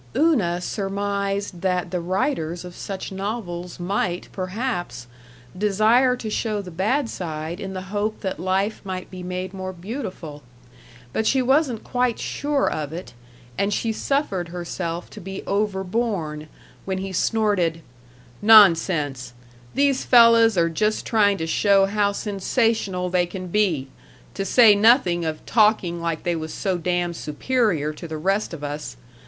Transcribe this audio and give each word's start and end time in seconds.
Una 0.15 0.59
surmised 0.59 1.61
that 1.61 1.91
the 1.91 1.99
writers 1.99 2.65
of 2.65 2.75
such 2.75 3.11
novels 3.11 3.79
might, 3.79 4.29
perhaps, 4.31 5.05
desire 5.55 6.15
to 6.15 6.27
show 6.27 6.59
the 6.59 6.71
bad 6.71 7.07
side 7.07 7.59
in 7.59 7.73
the 7.75 7.83
hope 7.93 8.21
that 8.21 8.39
life 8.39 8.81
might 8.83 9.11
be 9.11 9.21
made 9.21 9.53
more 9.53 9.71
beautiful. 9.71 10.41
But 11.13 11.27
she 11.27 11.43
wasn't 11.43 11.83
quite 11.83 12.17
sure 12.17 12.67
of 12.67 12.91
it, 12.91 13.13
and 13.59 13.71
she 13.71 13.91
suffered 13.91 14.47
herself 14.47 15.07
to 15.11 15.21
be 15.21 15.43
overborne, 15.45 16.47
when 16.83 16.97
he 16.97 17.13
snorted: 17.13 17.83
"Nonsense! 18.41 19.33
These 19.75 20.03
fellas 20.03 20.57
are 20.57 20.67
just 20.67 21.05
trying 21.05 21.37
to 21.37 21.45
show 21.45 21.85
how 21.85 22.11
sensational 22.11 23.11
they 23.11 23.27
can 23.27 23.49
be, 23.49 23.87
t' 24.33 24.45
say 24.45 24.73
nothing 24.73 25.25
of 25.25 25.45
talking 25.45 26.01
like 26.01 26.23
they 26.23 26.35
was 26.35 26.51
so 26.51 26.79
damn 26.79 27.13
superior 27.13 27.93
to 27.93 28.07
the 28.07 28.17
rest 28.17 28.51
of 28.51 28.63
us. 28.63 28.97